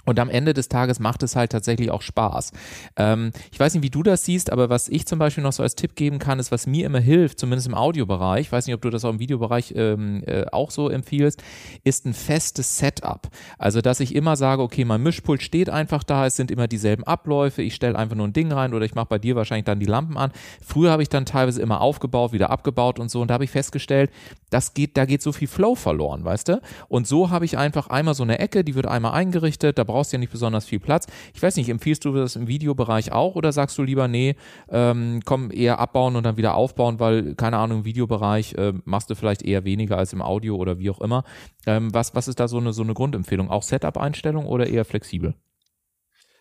[0.06, 2.52] und am Ende des Tages macht es halt tatsächlich auch Spaß.
[2.98, 5.64] Ähm, ich weiß nicht, wie du das siehst, aber was ich zum Beispiel noch so
[5.64, 8.76] als Tipp geben kann, ist, was mir immer hilft, zumindest im Audiobereich, ich weiß nicht,
[8.76, 11.42] ob du das auch im Videobereich ähm, äh, auch so empfiehlst,
[11.84, 13.28] ist ein festes Setup.
[13.58, 17.04] Also, dass ich immer sage, okay, mein Mischpult steht einfach da, es sind immer dieselben
[17.04, 19.80] Abläufe, ich stelle einfach nur ein Ding rein oder ich mache bei dir wahrscheinlich dann
[19.80, 20.32] die Lampen an.
[20.66, 23.52] Früher habe ich dann teilweise immer aufgebaut, wieder abgebaut und so und da habe ich
[23.52, 24.12] festgestellt,
[24.50, 26.62] das geht, da geht so viel Flow verloren, weißt du?
[26.88, 30.14] Und so habe ich einfach einmal so eine Ecke, die wird einmal eingerichtet, da brauchst
[30.14, 31.08] ja nicht besonders viel Platz.
[31.34, 34.36] Ich weiß nicht, empfiehlst du das im Videobereich auch oder sagst du lieber, nee,
[34.70, 39.10] ähm, komm, eher abbauen und dann wieder aufbauen, weil, keine Ahnung, im Videobereich äh, machst
[39.10, 41.24] du vielleicht eher weniger als im Audio oder wie auch immer.
[41.66, 43.50] Ähm, was, was ist da so eine, so eine Grundempfehlung?
[43.50, 45.36] Auch Setup-Einstellung oder eher flexibel?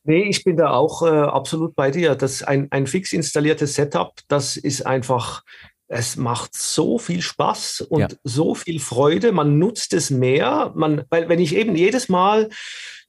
[0.05, 2.15] Nee, ich bin da auch äh, absolut bei dir.
[2.15, 5.43] Das ein, ein fix installiertes Setup, das ist einfach,
[5.89, 8.09] es macht so viel Spaß und ja.
[8.25, 9.33] so viel Freude.
[9.33, 10.73] Man nutzt es mehr.
[10.75, 12.49] Man, weil wenn ich eben jedes Mal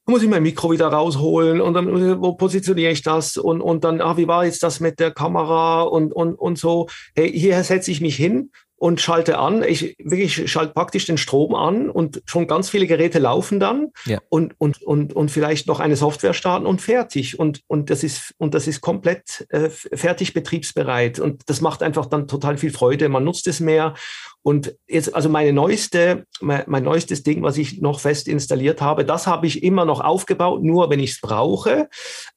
[0.06, 4.02] muss ich mein Mikro wieder rausholen und dann, wo positioniere ich das und, und dann,
[4.02, 6.88] ah, wie war jetzt das mit der Kamera und, und, und so.
[7.16, 9.62] Hey, hier setze ich mich hin und schalte an.
[9.62, 14.20] Ich wirklich schalte praktisch den Strom an und schon ganz viele Geräte laufen dann ja.
[14.30, 17.38] und, und, und, und vielleicht noch eine Software starten und fertig.
[17.38, 21.20] Und, und das ist, und das ist komplett äh, fertig betriebsbereit.
[21.20, 23.08] Und das macht einfach dann total viel Freude.
[23.08, 23.94] Man nutzt es mehr.
[24.43, 29.06] Und jetzt, also meine neueste, mein, mein neuestes Ding, was ich noch fest installiert habe,
[29.06, 31.89] das habe ich immer noch aufgebaut, nur wenn ich es brauche.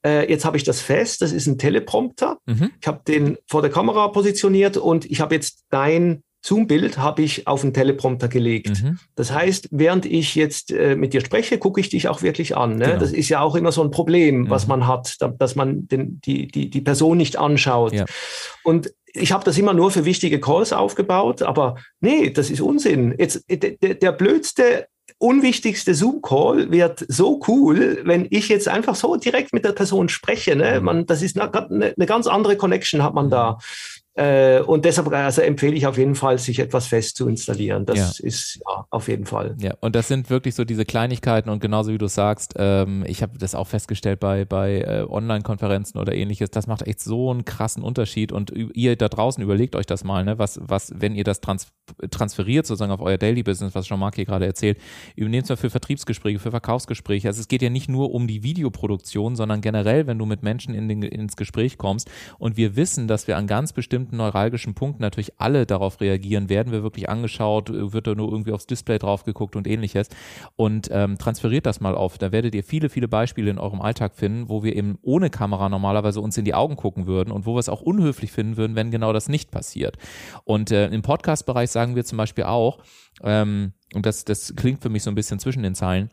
[0.04, 1.22] Äh, jetzt habe ich das fest.
[1.22, 2.38] Das ist ein Teleprompter.
[2.46, 2.70] Mhm.
[2.80, 7.46] Ich habe den vor der Kamera positioniert und ich habe jetzt dein Zoom-Bild habe ich
[7.46, 8.82] auf den Teleprompter gelegt.
[8.82, 8.98] Mhm.
[9.14, 12.76] Das heißt, während ich jetzt äh, mit dir spreche, gucke ich dich auch wirklich an.
[12.76, 12.84] Ne?
[12.84, 12.98] Genau.
[12.98, 14.50] Das ist ja auch immer so ein Problem, mhm.
[14.50, 17.94] was man hat, da, dass man den, die, die, die Person nicht anschaut.
[17.94, 18.04] Ja.
[18.62, 23.14] Und ich habe das immer nur für wichtige Calls aufgebaut, aber nee, das ist Unsinn.
[23.18, 24.87] Jetzt der, der blödste
[25.18, 30.57] unwichtigste Zoom-Call wird so cool, wenn ich jetzt einfach so direkt mit der Person spreche.
[30.57, 30.81] Ne?
[30.81, 33.59] Man, das ist eine, eine ganz andere Connection hat man da.
[34.16, 37.85] Äh, und deshalb also empfehle ich auf jeden Fall, sich etwas fest zu installieren.
[37.85, 38.27] Das ja.
[38.27, 39.57] ist ja auf jeden Fall.
[39.59, 43.22] Ja, und das sind wirklich so diese Kleinigkeiten und genauso wie du sagst, ähm, ich
[43.22, 47.44] habe das auch festgestellt bei, bei äh, Online-Konferenzen oder ähnliches, das macht echt so einen
[47.44, 51.24] krassen Unterschied und ihr da draußen überlegt euch das mal, ne, was, was, wenn ihr
[51.24, 51.66] das trans
[52.11, 54.79] transferiert sozusagen auf euer Daily Business, was Jean-Marc hier gerade erzählt,
[55.16, 57.29] übernehmt es mal für Vertriebsgespräche, für Verkaufsgespräche.
[57.29, 60.74] Also es geht ja nicht nur um die Videoproduktion, sondern generell, wenn du mit Menschen
[60.74, 64.74] in den, ins Gespräch kommst und wir wissen, dass wir an ganz bestimmten bestimmten neuralgischen
[64.74, 68.98] Punkten natürlich alle darauf reagieren, werden wir wirklich angeschaut, wird da nur irgendwie aufs Display
[68.98, 70.08] drauf geguckt und ähnliches
[70.56, 72.18] und ähm, transferiert das mal auf.
[72.18, 75.68] Da werdet ihr viele, viele Beispiele in eurem Alltag finden, wo wir eben ohne Kamera
[75.68, 78.76] normalerweise uns in die Augen gucken würden und wo wir es auch unhöflich finden würden,
[78.76, 79.96] wenn genau das nicht passiert.
[80.44, 82.78] Und äh, im Podcast-Bereich sagen wir zum Beispiel auch,
[83.22, 86.10] ähm, und das, das klingt für mich so ein bisschen zwischen den Zeilen,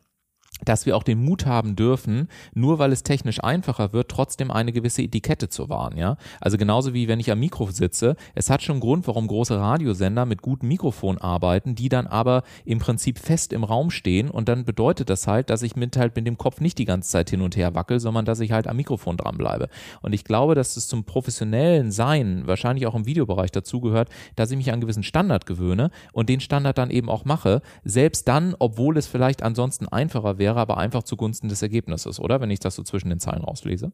[0.65, 4.71] dass wir auch den Mut haben dürfen, nur weil es technisch einfacher wird, trotzdem eine
[4.71, 6.17] gewisse Etikette zu wahren, ja.
[6.39, 10.25] Also genauso wie wenn ich am Mikro sitze, es hat schon Grund, warum große Radiosender
[10.25, 14.65] mit gutem Mikrofon arbeiten, die dann aber im Prinzip fest im Raum stehen und dann
[14.65, 17.41] bedeutet das halt, dass ich mit halt mit dem Kopf nicht die ganze Zeit hin
[17.41, 19.67] und her wackel, sondern dass ich halt am Mikrofon dranbleibe.
[20.01, 24.57] Und ich glaube, dass es zum professionellen Sein, wahrscheinlich auch im Videobereich dazugehört, dass ich
[24.57, 28.55] mich an einen gewissen Standard gewöhne und den Standard dann eben auch mache, selbst dann,
[28.59, 32.41] obwohl es vielleicht ansonsten einfacher wäre, wäre aber einfach zugunsten des Ergebnisses, oder?
[32.41, 33.91] Wenn ich das so zwischen den Zeilen rauslese.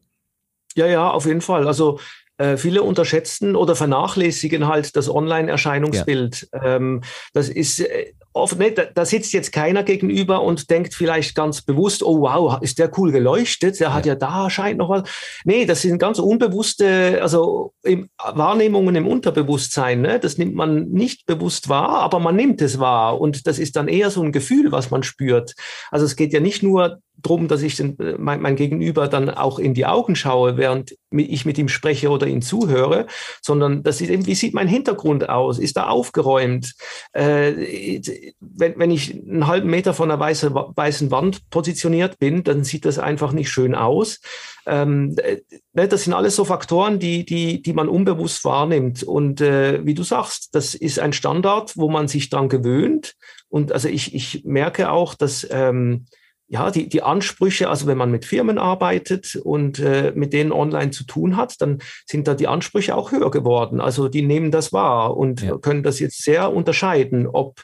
[0.74, 1.66] Ja, ja, auf jeden Fall.
[1.66, 2.00] Also
[2.38, 6.48] äh, viele unterschätzen oder vernachlässigen halt das Online-Erscheinungsbild.
[6.52, 6.76] Ja.
[6.76, 7.02] Ähm,
[7.34, 12.02] das ist äh, oft nicht, da, sitzt jetzt keiner gegenüber und denkt vielleicht ganz bewusst,
[12.02, 13.94] oh wow, ist der cool geleuchtet, der ja.
[13.94, 15.08] hat ja da scheint noch was.
[15.44, 20.02] Nee, das sind ganz unbewusste, also im, Wahrnehmungen im Unterbewusstsein.
[20.02, 20.20] Ne?
[20.20, 23.88] Das nimmt man nicht bewusst wahr, aber man nimmt es wahr und das ist dann
[23.88, 25.54] eher so ein Gefühl, was man spürt.
[25.90, 29.30] Also es geht ja nicht nur darum, dass ich den, äh, mein, mein Gegenüber dann
[29.30, 33.06] auch in die Augen schaue, während ich mit ihm spreche oder ihn zuhöre,
[33.42, 35.58] sondern das ist eben, wie sieht mein Hintergrund aus?
[35.58, 36.74] Ist er aufgeräumt?
[37.12, 38.00] Äh,
[38.40, 42.84] wenn, wenn ich einen halben Meter von einer weißen, weißen Wand positioniert bin, dann sieht
[42.84, 44.20] das einfach nicht schön aus.
[44.66, 45.38] Ähm, äh,
[45.72, 49.02] ne, das sind alles so Faktoren, die, die, die man unbewusst wahrnimmt.
[49.02, 53.14] Und äh, wie du sagst, das ist ein Standard, wo man sich dran gewöhnt.
[53.48, 56.06] Und also ich, ich merke auch, dass ähm,
[56.48, 60.90] ja, die, die Ansprüche, also wenn man mit Firmen arbeitet und äh, mit denen online
[60.90, 63.82] zu tun hat, dann sind da die Ansprüche auch höher geworden.
[63.82, 65.58] Also die nehmen das wahr und ja.
[65.58, 67.62] können das jetzt sehr unterscheiden, ob,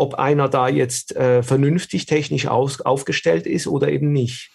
[0.00, 4.50] ob einer da jetzt äh, vernünftig technisch aus, aufgestellt ist oder eben nicht.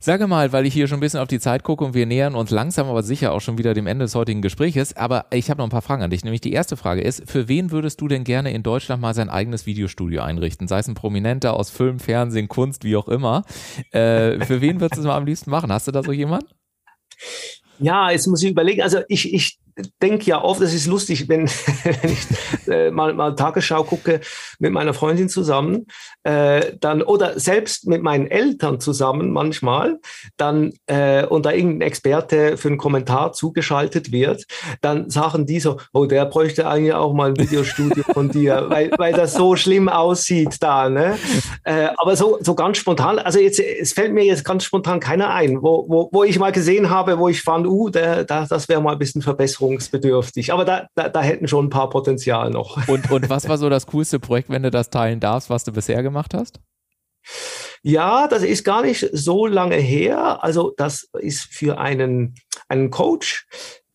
[0.00, 2.36] Sage mal, weil ich hier schon ein bisschen auf die Zeit gucke und wir nähern
[2.36, 4.96] uns langsam aber sicher auch schon wieder dem Ende des heutigen Gespräches.
[4.96, 6.22] Aber ich habe noch ein paar Fragen an dich.
[6.22, 9.28] Nämlich die erste Frage ist, für wen würdest du denn gerne in Deutschland mal sein
[9.28, 10.68] eigenes Videostudio einrichten?
[10.68, 13.42] Sei es ein Prominenter aus Film, Fernsehen, Kunst, wie auch immer.
[13.90, 15.72] Äh, für wen würdest du es mal am liebsten machen?
[15.72, 16.46] Hast du da so jemanden?
[17.80, 18.82] Ja, jetzt muss ich überlegen.
[18.82, 19.58] Also ich, ich
[20.02, 21.48] denke ja oft, das ist lustig, wenn,
[21.84, 24.20] wenn ich äh, mal, mal Tagesschau gucke
[24.58, 25.86] mit meiner Freundin zusammen,
[26.24, 29.98] äh, dann oder selbst mit meinen Eltern zusammen manchmal,
[30.36, 34.44] dann äh, und da irgendein Experte für einen Kommentar zugeschaltet wird,
[34.80, 38.90] dann sagen die so, oh, der bräuchte eigentlich auch mal ein Videostudio von dir, weil,
[38.98, 40.88] weil das so schlimm aussieht da.
[40.88, 41.18] Ne?
[41.64, 45.30] Äh, aber so, so ganz spontan, also jetzt, es fällt mir jetzt ganz spontan keiner
[45.30, 48.68] ein, wo, wo, wo ich mal gesehen habe, wo ich fand, uh, der, der, das
[48.68, 50.52] wäre mal ein bisschen Verbesserung verbesserungsbedürftig.
[50.52, 52.76] Aber da, da, da hätten schon ein paar Potenzial noch.
[52.88, 55.72] Und, und was war so das coolste Projekt, wenn du das teilen darfst, was du
[55.72, 56.60] bisher gemacht hast?
[57.82, 60.42] Ja, das ist gar nicht so lange her.
[60.42, 62.34] Also das ist für einen,
[62.68, 63.46] einen Coach,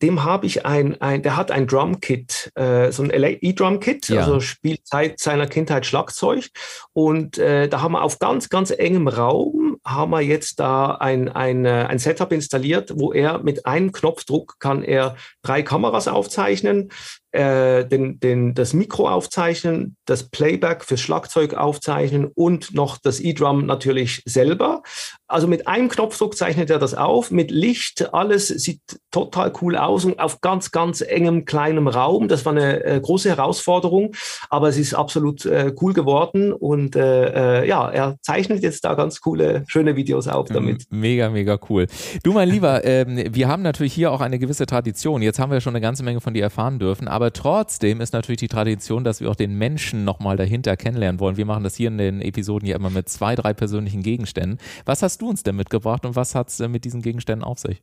[0.02, 4.20] dem habe ich ein, ein, der hat ein Drumkit, äh, so ein E-Drum-Kit, ja.
[4.20, 6.50] also spielt seit seiner Kindheit Schlagzeug.
[6.92, 11.28] Und äh, da haben wir auf ganz, ganz engem Raum, haben wir jetzt da ein,
[11.28, 16.90] ein, äh, ein Setup installiert, wo er mit einem Knopfdruck kann er drei Kameras aufzeichnen,
[17.34, 23.66] äh, den, den, das Mikro aufzeichnen, das Playback fürs Schlagzeug aufzeichnen und noch das E-Drum
[23.66, 24.82] natürlich selber.
[25.26, 30.04] Also mit einem Knopfdruck zeichnet er das auf, mit Licht, alles sieht total cool aus
[30.04, 32.28] und auf ganz, ganz engem kleinem Raum.
[32.28, 34.14] Das war eine äh, große Herausforderung,
[34.48, 38.94] aber es ist absolut äh, cool geworden und äh, äh ja, er zeichnet jetzt da
[38.94, 40.84] ganz coole, schöne Videos auf damit.
[40.90, 41.88] Mega, mega cool.
[42.22, 45.20] Du, mein Lieber, ähm, wir haben natürlich hier auch eine gewisse Tradition.
[45.20, 48.40] Jetzt haben wir schon eine ganze Menge von dir erfahren dürfen, aber trotzdem ist natürlich
[48.40, 51.36] die Tradition, dass wir auch den Menschen nochmal dahinter kennenlernen wollen.
[51.36, 54.58] Wir machen das hier in den Episoden ja immer mit zwei, drei persönlichen Gegenständen.
[54.84, 57.82] Was hast du uns denn mitgebracht und was hat es mit diesen Gegenständen auf sich?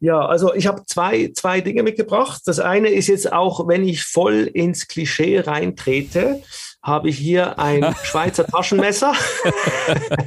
[0.00, 2.42] Ja, also ich habe zwei, zwei Dinge mitgebracht.
[2.44, 6.42] Das eine ist jetzt auch, wenn ich voll ins Klischee reintrete,
[6.86, 9.12] habe ich hier ein Schweizer Taschenmesser.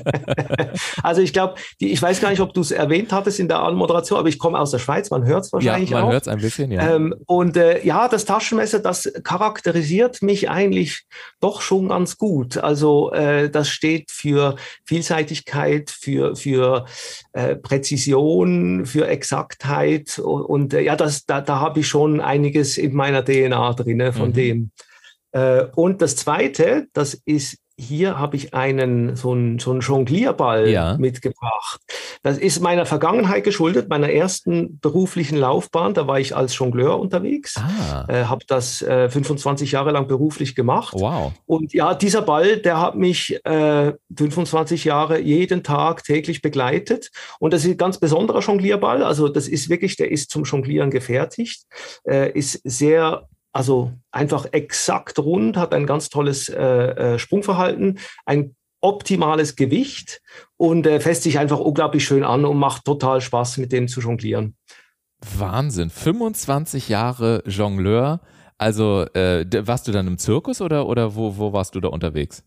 [1.04, 4.20] also ich glaube, ich weiß gar nicht, ob du es erwähnt hattest in der Anmoderation,
[4.20, 6.40] aber ich komme aus der Schweiz, man hört es wahrscheinlich ja, man hört es ein
[6.40, 6.96] bisschen, ja.
[6.96, 11.06] Ähm, und äh, ja, das Taschenmesser, das charakterisiert mich eigentlich
[11.40, 12.58] doch schon ganz gut.
[12.58, 16.86] Also äh, das steht für Vielseitigkeit, für, für
[17.32, 22.78] äh, Präzision, für Exaktheit und, und äh, ja, das, da, da habe ich schon einiges
[22.78, 24.34] in meiner DNA drin von mhm.
[24.34, 24.72] dem.
[25.32, 30.70] Äh, und das Zweite, das ist hier habe ich einen so einen, so einen Jonglierball
[30.70, 30.98] ja.
[30.98, 31.80] mitgebracht.
[32.24, 35.94] Das ist meiner Vergangenheit geschuldet, meiner ersten beruflichen Laufbahn.
[35.94, 38.06] Da war ich als Jongleur unterwegs, ah.
[38.10, 40.94] äh, habe das äh, 25 Jahre lang beruflich gemacht.
[40.98, 41.32] Wow.
[41.46, 47.12] Und ja, dieser Ball, der hat mich äh, 25 Jahre jeden Tag täglich begleitet.
[47.40, 49.04] Und das ist ein ganz besonderer Jonglierball.
[49.04, 51.64] Also das ist wirklich, der ist zum Jonglieren gefertigt,
[52.04, 58.56] äh, ist sehr also einfach exakt rund, hat ein ganz tolles äh, äh, Sprungverhalten, ein
[58.82, 60.22] optimales Gewicht
[60.58, 64.00] und äh, fässt sich einfach unglaublich schön an und macht total Spaß, mit dem zu
[64.02, 64.56] jonglieren.
[65.38, 65.90] Wahnsinn.
[65.90, 68.22] 25 Jahre Jongleur.
[68.58, 72.44] Also äh, warst du dann im Zirkus oder, oder wo, wo warst du da unterwegs?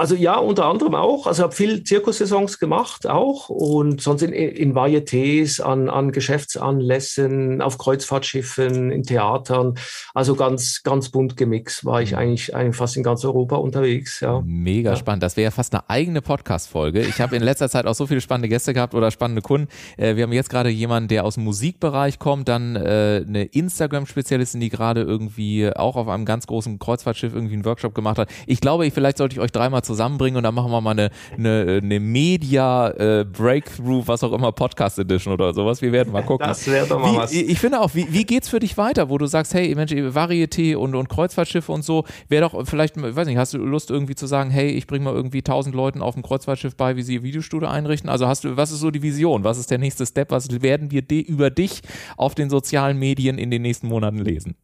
[0.00, 1.26] Also ja, unter anderem auch.
[1.26, 7.76] Also habe viel Zirkussaisons gemacht auch und sonst in, in Varietés, an, an Geschäftsanlässen, auf
[7.76, 9.74] Kreuzfahrtschiffen, in Theatern.
[10.14, 12.18] Also ganz, ganz bunt gemixt war ich mhm.
[12.18, 14.20] eigentlich, eigentlich fast in ganz Europa unterwegs.
[14.20, 14.40] Ja.
[14.42, 14.96] Mega ja.
[14.96, 15.22] spannend.
[15.22, 17.02] Das wäre ja fast eine eigene Podcast-Folge.
[17.02, 19.68] Ich habe in letzter Zeit auch so viele spannende Gäste gehabt oder spannende Kunden.
[19.98, 24.62] Äh, wir haben jetzt gerade jemanden, der aus dem Musikbereich kommt, dann äh, eine Instagram-Spezialistin,
[24.62, 28.30] die gerade irgendwie auch auf einem ganz großen Kreuzfahrtschiff irgendwie einen Workshop gemacht hat.
[28.46, 31.80] Ich glaube, vielleicht sollte ich euch dreimal zusammenbringen und dann machen wir mal eine, eine,
[31.82, 35.82] eine Media äh, Breakthrough, was auch immer, Podcast Edition oder sowas.
[35.82, 36.46] Wir werden mal gucken.
[36.46, 37.32] Das wäre doch mal wie, was.
[37.32, 40.76] Ich finde auch, wie, wie geht's für dich weiter, wo du sagst, hey, Mensch, Varieté
[40.76, 44.26] und, und Kreuzfahrtschiffe und so, wäre doch vielleicht, weiß nicht, hast du Lust irgendwie zu
[44.26, 47.22] sagen, hey, ich bringe mal irgendwie tausend Leuten auf dem Kreuzfahrtschiff bei, wie sie ihr
[47.22, 48.08] Videostudio einrichten?
[48.08, 49.44] Also hast du, was ist so die Vision?
[49.44, 50.30] Was ist der nächste Step?
[50.30, 51.80] Was werden wir über dich
[52.16, 54.54] auf den sozialen Medien in den nächsten Monaten lesen?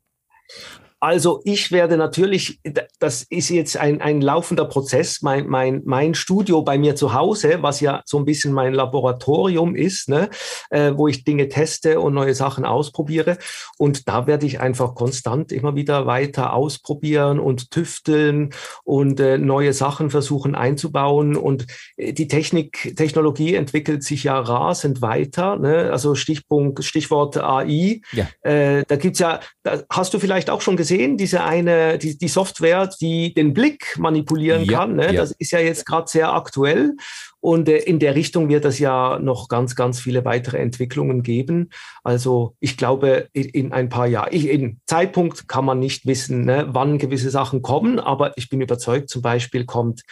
[0.99, 2.59] Also ich werde natürlich,
[2.99, 7.59] das ist jetzt ein, ein laufender Prozess, mein, mein, mein Studio bei mir zu Hause,
[7.61, 10.31] was ja so ein bisschen mein Laboratorium ist, ne,
[10.71, 13.37] äh, wo ich Dinge teste und neue Sachen ausprobiere.
[13.77, 19.75] Und da werde ich einfach konstant immer wieder weiter ausprobieren und tüfteln und äh, neue
[19.75, 21.37] Sachen versuchen einzubauen.
[21.37, 21.67] Und
[21.99, 25.57] äh, die Technik, Technologie entwickelt sich ja rasend weiter.
[25.57, 25.91] Ne?
[25.93, 28.01] Also Stichpunkt, Stichwort AI.
[28.13, 28.29] Ja.
[28.41, 32.17] Äh, da gibt's ja, da hast du vielleicht auch schon gesehen, gesehen, diese eine, die,
[32.17, 34.95] die Software, die den Blick manipulieren ja, kann.
[34.95, 35.07] Ne?
[35.07, 35.21] Ja.
[35.21, 36.95] Das ist ja jetzt gerade sehr aktuell.
[37.41, 41.71] Und äh, in der Richtung wird es ja noch ganz, ganz viele weitere Entwicklungen geben.
[42.05, 46.69] Also ich glaube, in, in ein paar Jahren, in Zeitpunkt kann man nicht wissen, ne,
[46.71, 50.03] wann gewisse Sachen kommen, aber ich bin überzeugt, zum Beispiel kommt,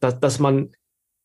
[0.00, 0.72] dass, dass man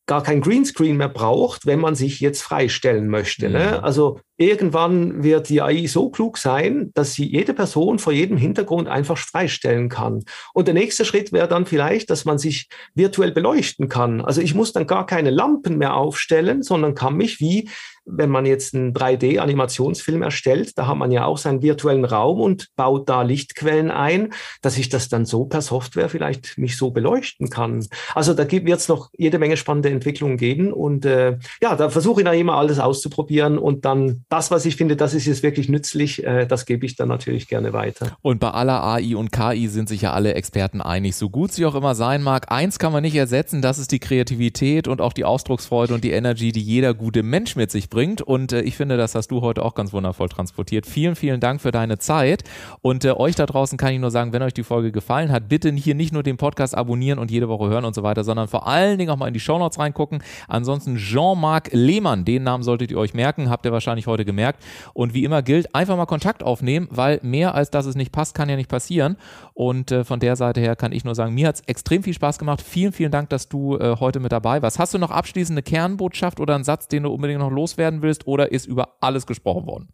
[0.06, 3.50] gar kein Greenscreen mehr braucht, wenn man sich jetzt freistellen möchte.
[3.50, 3.78] Ne?
[3.78, 3.84] Mhm.
[3.84, 8.88] Also irgendwann wird die AI so klug sein, dass sie jede Person vor jedem Hintergrund
[8.88, 10.24] einfach freistellen kann.
[10.54, 14.22] Und der nächste Schritt wäre dann vielleicht, dass man sich virtuell beleuchten kann.
[14.22, 17.70] Also ich muss dann gar keine Lampen mehr aufstellen, sondern kann mich wie
[18.08, 22.70] wenn man jetzt einen 3D-Animationsfilm erstellt, da hat man ja auch seinen virtuellen Raum und
[22.76, 27.50] baut da Lichtquellen ein, dass ich das dann so per Software vielleicht mich so beleuchten
[27.50, 27.86] kann.
[28.16, 32.22] Also da wird es noch jede Menge spannende Entwicklungen geben und äh, ja, da versuche
[32.22, 35.70] ich dann immer alles auszuprobieren und dann das, was ich finde, das ist jetzt wirklich
[35.70, 38.18] nützlich, äh, das gebe ich dann natürlich gerne weiter.
[38.22, 41.66] Und bei aller AI und KI sind sich ja alle Experten einig, so gut sie
[41.66, 42.52] auch immer sein mag.
[42.52, 46.12] Eins kann man nicht ersetzen, das ist die Kreativität und auch die Ausdrucksfreude und die
[46.12, 48.22] Energie, die jeder gute Mensch mit sich bringt.
[48.22, 50.86] Und äh, ich finde, das hast du heute auch ganz wundervoll transportiert.
[50.86, 52.44] Vielen, vielen Dank für deine Zeit.
[52.82, 55.48] Und äh, euch da draußen kann ich nur sagen, wenn euch die Folge gefallen hat,
[55.48, 58.50] bitte hier nicht nur den Podcast abonnieren und jede Woche hören und so weiter, sondern
[58.50, 60.22] vor allen Dingen auch mal in die Shownotes reingucken.
[60.50, 64.64] Ansonsten Jean-Marc Lehmann, den Namen solltet ihr euch merken, habt ihr wahrscheinlich heute heute gemerkt.
[64.94, 68.36] Und wie immer gilt, einfach mal Kontakt aufnehmen, weil mehr als dass es nicht passt,
[68.36, 69.18] kann ja nicht passieren.
[69.54, 72.14] Und äh, von der Seite her kann ich nur sagen, mir hat es extrem viel
[72.14, 72.62] Spaß gemacht.
[72.62, 74.80] Vielen, vielen Dank, dass du äh, heute mit dabei warst.
[74.80, 78.28] Hast du noch abschließend eine Kernbotschaft oder einen Satz, den du unbedingt noch loswerden willst
[78.28, 79.90] oder ist über alles gesprochen worden?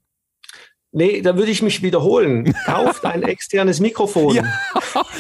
[0.96, 2.54] Nee, da würde ich mich wiederholen.
[2.66, 4.36] Kauft ein externes Mikrofon.
[4.36, 4.46] Ja,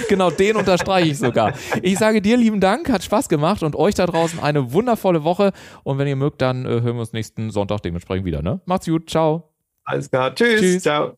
[0.07, 1.53] genau, den unterstreiche ich sogar.
[1.81, 5.51] Ich sage dir lieben Dank, hat Spaß gemacht und euch da draußen eine wundervolle Woche.
[5.83, 8.43] Und wenn ihr mögt, dann äh, hören wir uns nächsten Sonntag dementsprechend wieder.
[8.43, 8.61] Ne?
[8.65, 9.49] Macht's gut, ciao.
[9.83, 10.61] Alles klar, tschüss.
[10.61, 10.83] tschüss.
[10.83, 11.17] ciao.